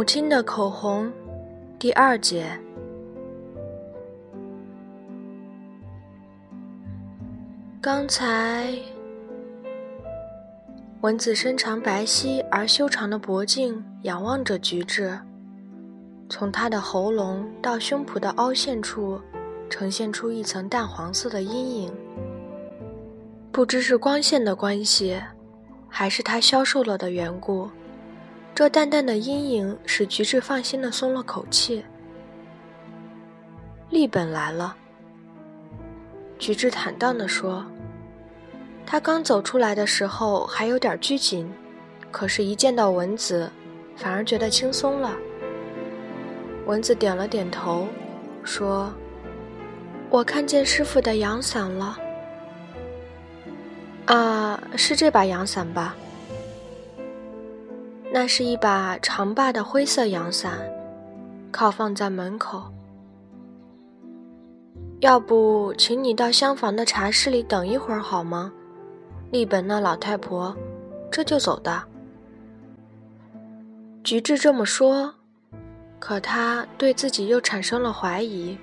[0.00, 1.12] 母亲的口红，
[1.78, 2.58] 第二节。
[7.82, 8.72] 刚才，
[11.02, 15.20] 蚊子身长白皙而修长的脖颈，仰望着菊治。
[16.30, 19.20] 从他的喉咙到胸脯的凹陷处，
[19.68, 21.92] 呈现出一层淡黄色的阴影。
[23.52, 25.20] 不知是光线的关系，
[25.90, 27.68] 还是他消瘦了的缘故。
[28.60, 31.82] 这淡淡的阴影使菊治放心的松了口气。
[33.88, 34.76] 丽本来了，
[36.38, 37.64] 菊治坦荡地说
[38.84, 41.50] ：“他刚走出来的时候还有点拘谨，
[42.10, 43.50] 可是，一见到蚊子，
[43.96, 45.16] 反而觉得轻松了。”
[46.68, 47.88] 蚊子点了点头，
[48.44, 48.92] 说
[50.10, 51.98] ：“我看见师傅的阳伞了。
[54.04, 55.96] 啊，是这把阳伞吧？”
[58.12, 60.58] 那是一把长把的灰色阳伞，
[61.52, 62.62] 靠放在门口。
[64.98, 68.52] 要不，请你到厢房的茶室里等一会儿好吗？
[69.30, 70.54] 丽本那老太婆
[71.08, 71.82] 这就走的。
[74.02, 75.14] 菊治这么说，
[76.00, 78.58] 可他对自己又产生了怀疑：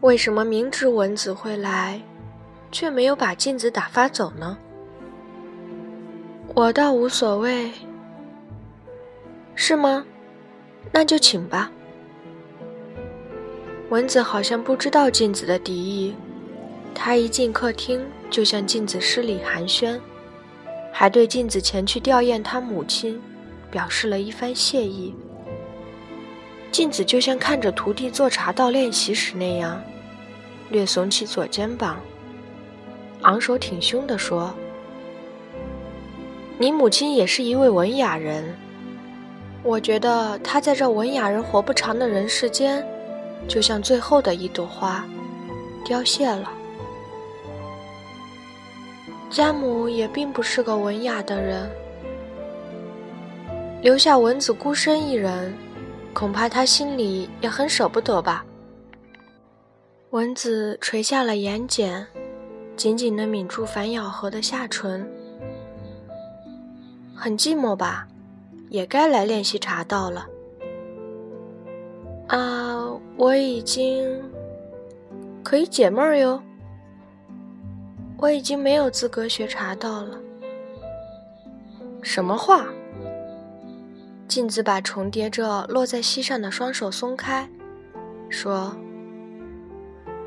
[0.00, 2.02] 为什么明知蚊子会来，
[2.72, 4.58] 却没有把镜子打发走呢？
[6.56, 7.70] 我倒无所谓。
[9.56, 10.04] 是吗？
[10.92, 11.72] 那就请吧。
[13.88, 16.14] 蚊子好像不知道镜子的敌意，
[16.94, 19.98] 他一进客厅就向镜子施礼寒暄，
[20.92, 23.20] 还对镜子前去吊唁他母亲
[23.70, 25.14] 表示了一番谢意。
[26.70, 29.82] 镜子就像看着徒弟做茶道练习时那样，
[30.68, 31.96] 略耸起左肩膀，
[33.22, 34.54] 昂首挺胸地说
[36.58, 38.54] ：“你母亲也是一位文雅人。”
[39.66, 42.86] 我觉得他在这文雅人活不长的人世间，
[43.48, 45.04] 就像最后的一朵花，
[45.84, 46.52] 凋谢了。
[49.28, 51.68] 家母也并不是个文雅的人，
[53.82, 55.52] 留下蚊子孤身一人，
[56.14, 58.46] 恐怕他心里也很舍不得吧。
[60.10, 62.06] 蚊子垂下了眼睑，
[62.76, 65.10] 紧紧地抿住反咬合的下唇，
[67.16, 68.06] 很寂寞吧。
[68.76, 70.26] 也该来练习茶道了。
[72.28, 74.22] 啊，我已经
[75.42, 76.42] 可以解闷儿哟。
[78.18, 80.18] 我已经没有资格学茶道了。
[82.02, 82.66] 什么话？
[84.28, 87.48] 镜子把重叠着落在膝上的双手松开，
[88.28, 88.76] 说：“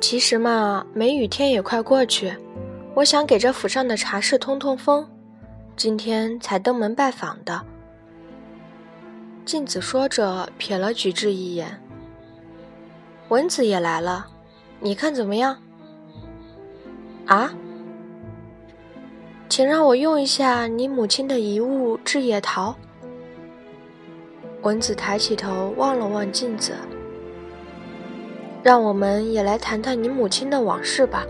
[0.00, 2.34] 其实嘛，梅雨天也快过去，
[2.94, 5.06] 我想给这府上的茶室通通风，
[5.76, 7.64] 今天才登门拜访的。”
[9.44, 11.80] 镜子说着，瞥了菊治一眼。
[13.28, 14.28] 蚊子也来了，
[14.80, 15.58] 你看怎么样？
[17.26, 17.52] 啊？
[19.48, 22.74] 请让我用一下你母亲的遗物——制野桃。
[24.62, 26.74] 蚊子抬起头望了望镜子，
[28.62, 31.26] 让我们也来谈谈你母亲的往事吧。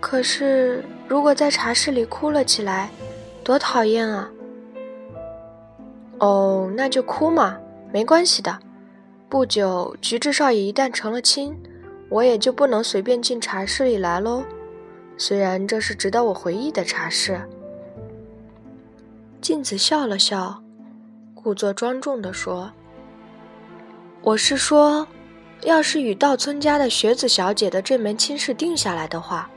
[0.00, 2.90] 可是，如果在茶室里哭了起来，
[3.44, 4.30] 多讨厌啊！
[6.20, 7.58] 哦，那就哭嘛，
[7.92, 8.58] 没关系的。
[9.28, 11.56] 不久，菊治少爷一旦成了亲，
[12.08, 14.44] 我也就不能随便进茶室里来喽。
[15.16, 17.40] 虽然这是值得我回忆的茶室。
[19.40, 20.62] 镜子笑了笑，
[21.34, 22.70] 故作庄重地说
[24.20, 25.06] ：“我是说，
[25.62, 29.48] 要是与稻村家的雪子小姐的这门亲事定下来的话。”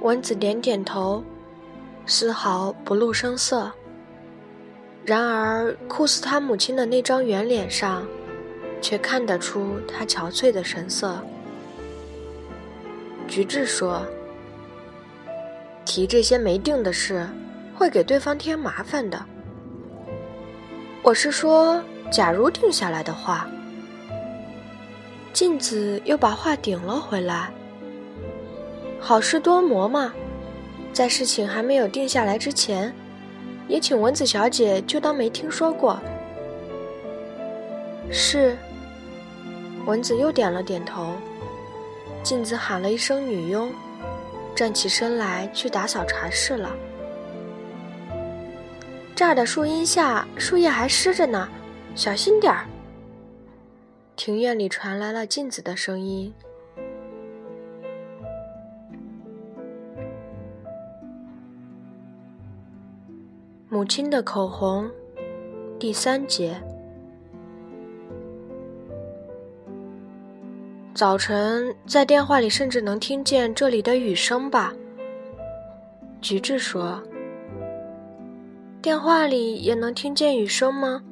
[0.00, 1.22] 蚊子点点头，
[2.06, 3.70] 丝毫不露声色。
[5.04, 8.06] 然而，库斯他母亲的那张圆脸上，
[8.80, 11.18] 却看得出他憔悴的神色。
[13.28, 14.06] 菊治说
[15.84, 17.28] ：“提这些没定的事，
[17.74, 19.22] 会给对方添麻烦的。
[21.02, 23.46] 我是说，假如定下来的话。”
[25.34, 27.52] 镜子又把话顶了回来
[28.98, 30.14] ：“好事多磨嘛，
[30.94, 32.90] 在事情还没有定下来之前。”
[33.68, 36.00] 也请蚊子小姐就当没听说过。
[38.10, 38.56] 是。
[39.86, 41.14] 蚊子又点了点头。
[42.22, 43.70] 镜子喊了一声“女佣”，
[44.56, 46.74] 站起身来去打扫茶室了。
[49.14, 51.46] 这儿的树荫下树叶还湿着呢，
[51.94, 52.66] 小心点儿。
[54.16, 56.32] 庭院里传来了镜子的声音。
[63.84, 64.90] 母亲的口红，
[65.78, 66.58] 第三节。
[70.94, 74.72] 早晨在电话里甚至能听见这里的雨声吧？
[76.22, 76.98] 菊治说。
[78.80, 81.02] 电话里也能听见雨声吗？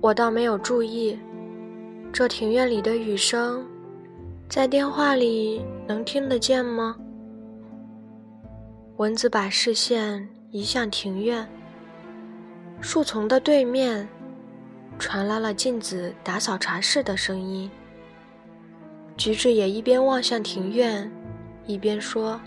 [0.00, 1.18] 我倒没有注意。
[2.10, 3.66] 这庭院里的雨声，
[4.48, 6.96] 在电话里能听得见吗？
[8.96, 11.46] 蚊子把视线移向庭院，
[12.82, 14.08] 树丛的对面，
[14.98, 17.70] 传来了镜子打扫茶室的声音。
[19.16, 21.08] 菊治也一边望向庭院，
[21.64, 22.40] 一边说：“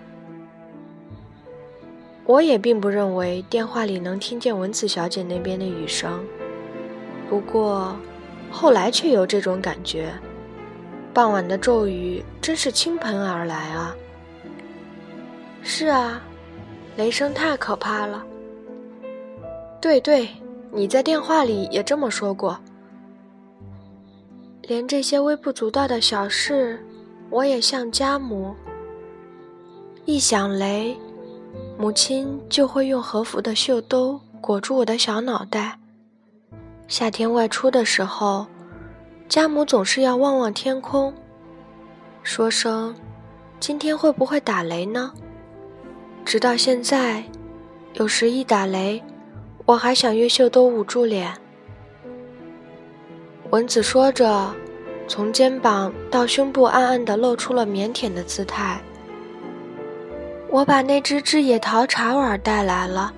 [2.28, 6.22] 我也并不认为电话里能听见蚊子小姐那边的雨声，
[7.30, 7.98] 不过
[8.52, 10.14] 后来却有这种感觉。
[11.14, 13.96] 傍晚的骤雨真是倾盆而来啊！
[15.64, 16.22] 是啊。”
[16.98, 18.26] 雷声太可怕了。
[19.86, 20.28] 对对，
[20.72, 22.60] 你在电话里也这么说过。
[24.64, 26.84] 连这些微不足道的小事，
[27.30, 28.56] 我也像家母。
[30.06, 30.98] 一响雷，
[31.78, 35.78] 母亲就会用和服的袖兜裹住我的小脑袋。
[36.88, 38.48] 夏天外出的时候，
[39.30, 41.14] 家母总是要望望天空，
[42.24, 42.96] 说声
[43.62, 45.14] ：“今天会不会打雷呢？”
[46.26, 47.24] 直到现在，
[47.94, 49.00] 有时一打雷，
[49.66, 51.34] 我还想用袖兜捂住脸。
[53.50, 54.54] 蚊子说着，
[55.08, 58.80] 从肩膀到胸部暗暗地露出了腼腆的姿态。
[60.50, 63.12] 我把那只智野桃茶碗带来了。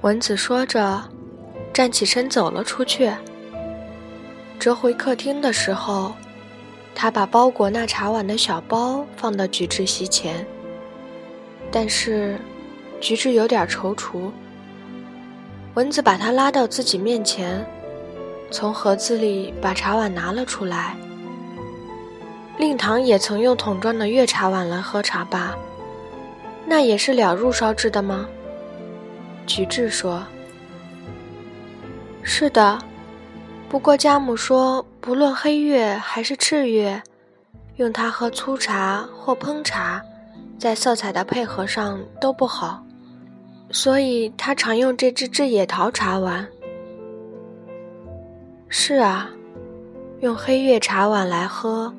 [0.00, 1.00] 蚊子说着，
[1.72, 3.12] 站起身走了出去。
[4.58, 6.12] 折回客厅的时候，
[6.96, 10.44] 他把包裹那茶碗的小包放到菊治席前。
[11.70, 12.36] 但是，
[13.00, 14.32] 菊治有点踌躇。
[15.74, 17.64] 蚊子把他拉到自己面前，
[18.50, 20.96] 从盒子里把茶碗拿了出来。
[22.58, 25.56] 令堂也曾用桶装的月茶碗来喝茶吧？
[26.66, 28.26] 那也是了入烧制的吗？
[29.46, 30.22] 菊治说
[32.22, 32.78] ：“是的，
[33.68, 37.02] 不过家母说，不论黑月还是赤月，
[37.76, 40.02] 用它喝粗茶或烹茶。”
[40.58, 42.84] 在色彩的配合上都不好，
[43.70, 46.46] 所以他常用这只智野桃茶碗。
[48.68, 49.30] 是啊，
[50.20, 51.92] 用黑月茶碗来喝，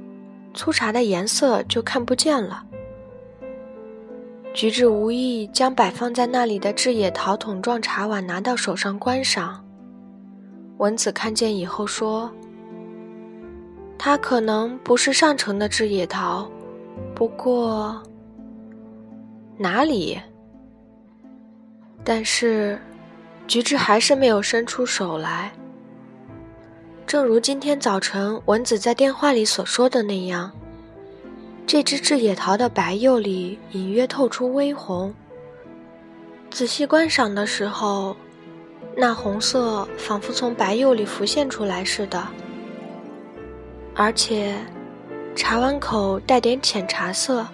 [0.53, 2.65] 粗茶的颜色就看不见了。
[4.53, 9.63] 菊治无意将摆放在那里的智野桃桶状茶碗拿到手上观赏。
[10.77, 12.29] 文子看见以后说
[13.97, 16.49] ：“它可能不是上乘的智野桃，
[17.15, 18.01] 不过……”
[19.57, 20.19] 哪里？
[22.03, 22.79] 但是，
[23.47, 25.51] 菊治还是没有伸出手来。
[27.05, 30.51] 正如今天早晨蚊子在电话里所说的那样，
[31.67, 35.13] 这只智野桃的白釉里隐约透出微红。
[36.49, 38.15] 仔细观赏的时候，
[38.95, 42.25] 那红色仿佛从白釉里浮现出来似的，
[43.95, 44.55] 而且
[45.35, 47.45] 茶碗口带点浅茶色。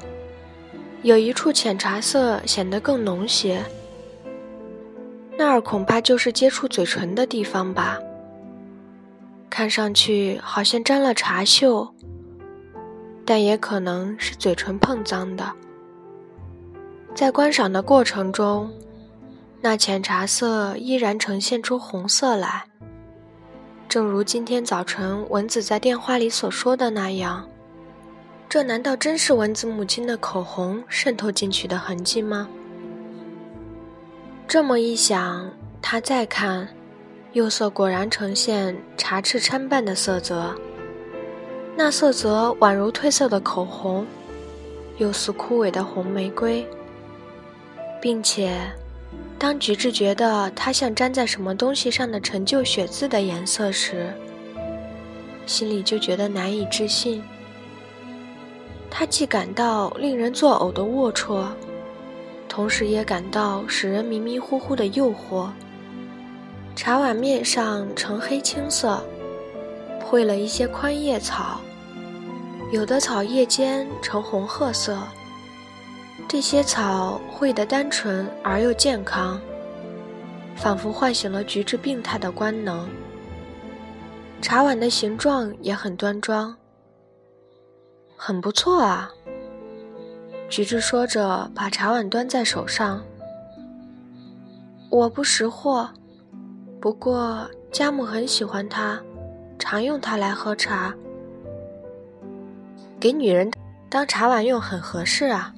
[1.04, 3.64] 有一处浅茶色显得更浓些，
[5.38, 8.00] 那儿恐怕就是接触嘴唇的地方吧。
[9.50, 11.90] 看上去好像沾了茶锈，
[13.24, 15.54] 但也可能是嘴唇碰脏的。
[17.14, 18.72] 在观赏的过程中，
[19.62, 22.66] 那浅茶色依然呈现出红色来，
[23.88, 27.48] 正如今天早晨蚊子在电话里所说的那样。
[28.50, 32.48] 这难道真是蚊子母亲的口红渗透进去的痕迹吗？
[34.48, 35.52] 这么一想，
[35.82, 36.70] 他再看，
[37.34, 40.56] 釉色果然呈现茶赤参半的色泽。
[41.76, 44.08] 那色泽宛如褪色的口红，
[45.00, 46.66] 又似枯萎的红玫瑰。
[48.02, 48.58] 并且，
[49.38, 54.14] 当菊治觉得它像粘在什么东西上的陈旧血渍的颜色时，
[55.46, 57.22] 心里就觉得难以置信。
[58.90, 61.48] 他既感到令人作呕的龌龊，
[62.58, 65.48] 同时也感到使人迷迷糊糊的诱惑。
[66.76, 69.00] 茶碗面上呈黑青色，
[70.04, 71.62] 绘了一些宽叶草，
[72.72, 74.98] 有的草叶间呈红褐色。
[76.28, 79.40] 这些草绘得单纯而又健康，
[80.56, 82.90] 仿佛唤醒了菊治病态的官能。
[84.42, 86.58] 茶碗的形状也很端庄。
[88.16, 89.12] 很不错啊，
[90.50, 93.04] 菊治说着，把茶碗端在手上。
[94.90, 95.90] 我不识货，
[96.80, 99.00] 不过家母很喜欢它，
[99.60, 100.96] 常用它来喝茶。
[103.00, 103.52] 给女人
[103.90, 105.54] 当茶碗用很合适啊。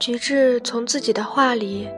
[0.00, 1.88] 菊治从自己的话里，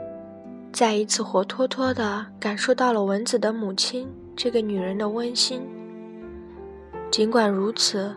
[0.73, 5.63] 再一次活脱脱地感受到了蚊子的母亲这个女人的温馨。
[7.11, 8.15] 尽管如此，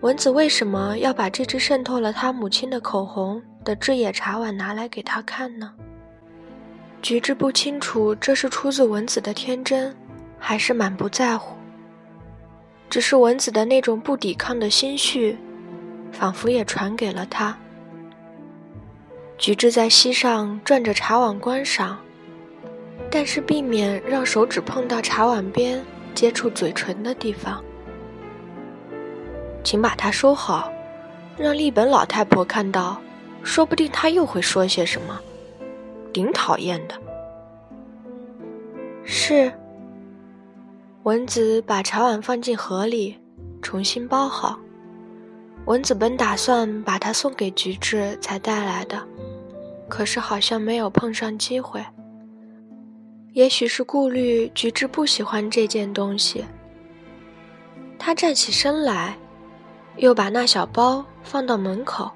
[0.00, 5.72] 蚊子为什么要把这只渗透了他母亲的口红的制野茶碗拿来给他看呢？
[7.02, 9.94] 菊治不清楚这是出自蚊子的天真，
[10.38, 11.56] 还是满不在乎。
[12.88, 15.36] 只是蚊子的那种不抵抗的心绪，
[16.12, 17.56] 仿佛也传给了他。
[19.36, 21.98] 菊治在膝上转着茶碗观赏，
[23.10, 27.62] 但是避免让手指碰到茶碗边接触嘴唇的地方。
[29.68, 30.72] 请把它收好，
[31.36, 32.98] 让立本老太婆看到，
[33.42, 35.20] 说不定她又会说些什么，
[36.10, 36.94] 顶讨厌的。
[39.04, 39.52] 是。
[41.02, 43.18] 蚊子把茶碗放进盒里，
[43.60, 44.58] 重新包好。
[45.66, 49.06] 蚊子本打算把它送给菊治才带来的。
[49.86, 51.84] 可是好像没有碰上机会，
[53.34, 56.46] 也许是顾虑菊治不喜欢这件东西。
[57.98, 59.18] 他站起身来，
[59.98, 62.10] 又把那小包放到门口。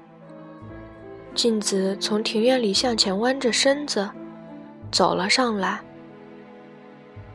[1.35, 4.09] 镜子从庭院里向前弯着身子
[4.91, 5.79] 走了上来，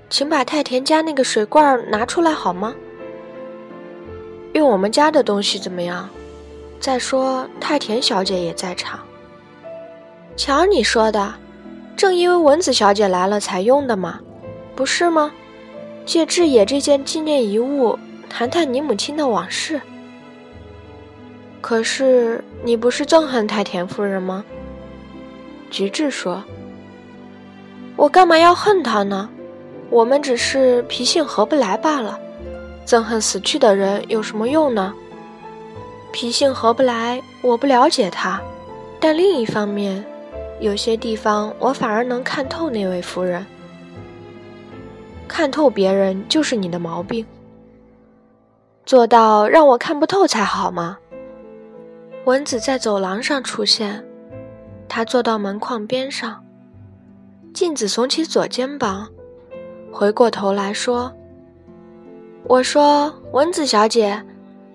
[0.08, 2.74] 请把太田家那个水罐拿出来好吗？
[4.54, 6.08] 用我们家的东西怎么样？
[6.80, 9.00] 再说太田小姐也在场。
[10.36, 11.34] 瞧你说的，
[11.96, 14.20] 正因为蚊子小姐来了才用的嘛，
[14.74, 15.30] 不是吗？
[16.06, 17.98] 借志野这件纪念遗物，
[18.30, 19.80] 谈谈你母亲的往事。
[21.60, 24.44] 可是你不是憎恨太田夫人吗？
[25.70, 26.42] 菊治说
[27.96, 29.28] ：“我干嘛要恨她呢？
[29.90, 32.18] 我们只是脾性合不来罢了。
[32.86, 34.94] 憎恨死去的人有什么用呢？
[36.12, 38.40] 脾性合不来，我不了解他，
[38.98, 40.04] 但另一方面。”
[40.60, 43.46] 有些地方我反而能看透那位夫人，
[45.28, 47.24] 看透别人就是你的毛病。
[48.84, 50.98] 做到让我看不透才好吗？
[52.28, 54.04] 蚊子在走廊上出现，
[54.86, 56.44] 他坐到门框边上。
[57.54, 59.08] 镜子耸起左肩膀，
[59.90, 61.10] 回过头来说
[62.44, 64.22] ：“我说，蚊子小姐，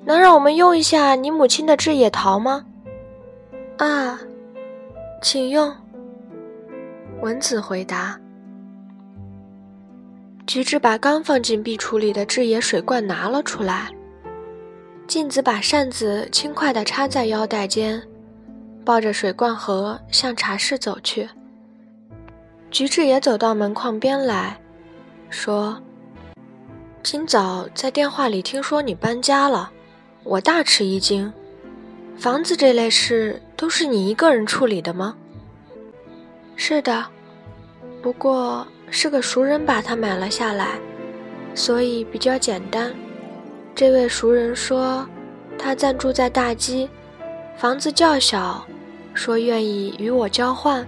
[0.03, 2.65] 能让我们用一下你母亲的制野桃吗？”
[3.77, 4.19] 啊。
[5.21, 5.71] 请用。
[7.21, 8.19] 蚊子回答。
[10.47, 13.91] 菊治把刚放进壁橱里的制野水罐拿了出来。
[15.07, 18.01] 镜子把扇子轻快地插在腰带间，
[18.85, 21.29] 抱着水罐盒向茶室走去。
[22.71, 24.59] 菊治也走到门框边来
[25.29, 25.79] 说
[27.03, 29.71] ：“今早在电话里听说你搬家了，
[30.23, 31.31] 我大吃一惊。”
[32.17, 35.15] 房子这类事都是你一个人处理的吗？
[36.55, 37.05] 是的，
[38.01, 40.79] 不过是个熟人把它买了下来，
[41.53, 42.93] 所以比较简单。
[43.75, 45.07] 这位熟人说，
[45.57, 46.89] 他暂住在大基，
[47.57, 48.65] 房子较小，
[49.13, 50.87] 说愿意与我交换。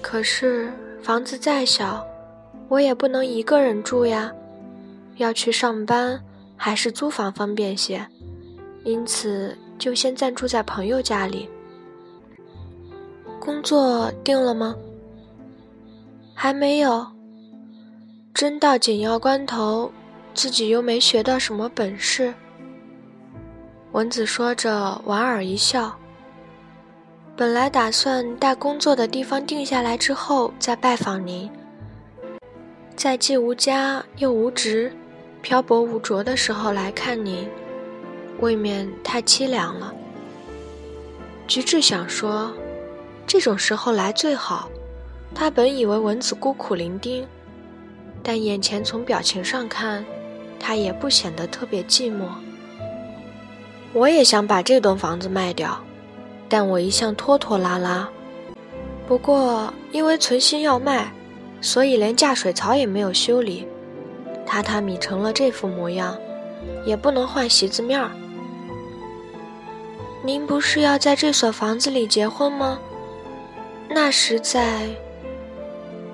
[0.00, 0.72] 可是
[1.02, 2.06] 房子再小，
[2.68, 4.32] 我也不能一个人住呀，
[5.16, 6.22] 要去上班
[6.56, 8.06] 还是租房方便些，
[8.84, 9.56] 因此。
[9.78, 11.46] 就先暂住在朋友家里。
[13.38, 14.74] 工作定了吗？
[16.32, 17.06] 还没有。
[18.32, 19.92] 真到紧要关头，
[20.36, 22.34] 自己又没学到什么本事。
[23.92, 25.98] 蚊子说着，莞尔一笑。
[27.34, 31.50] 本来打算待工作的地方定下来之后再拜访您，
[32.94, 34.94] 在既无家又无职、
[35.40, 37.48] 漂泊无着的时候来看您。
[38.40, 39.94] 未免太凄凉了。
[41.46, 42.52] 菊治想说，
[43.26, 44.68] 这种时候来最好。
[45.34, 47.24] 他本以为蚊子孤苦伶仃，
[48.22, 50.04] 但眼前从表情上看，
[50.58, 52.24] 他也不显得特别寂寞。
[53.92, 55.78] 我也想把这栋房子卖掉，
[56.48, 58.08] 但我一向拖拖拉拉。
[59.08, 61.12] 不过因为存心要卖，
[61.60, 63.66] 所以连架水槽也没有修理，
[64.46, 66.16] 榻榻米成了这副模样，
[66.84, 68.10] 也不能换席子面儿。
[70.22, 72.78] 您不是要在这所房子里结婚吗？
[73.88, 74.88] 那实在。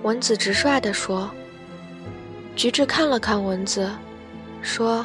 [0.02, 1.30] 蚊子直率地说。
[2.54, 3.90] 菊治看了看蚊子，
[4.62, 5.04] 说：“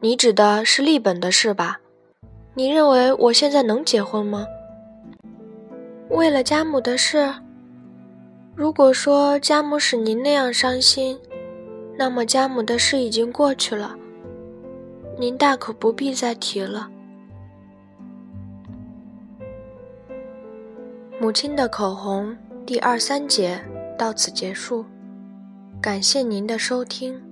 [0.00, 1.78] 你指的是立本的事吧？
[2.54, 4.46] 你认为我现在能结婚吗？
[6.08, 7.32] 为了家母的事。
[8.54, 11.18] 如果说家母使您那样伤心，
[11.96, 13.96] 那么家母的事已经过去了，
[15.18, 16.90] 您大可不必再提了。
[21.18, 22.36] 母亲的口红
[22.66, 23.58] 第二三节
[23.96, 24.84] 到此结束，
[25.80, 27.31] 感谢您的收听。